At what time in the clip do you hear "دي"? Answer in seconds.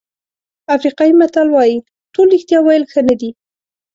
3.21-3.29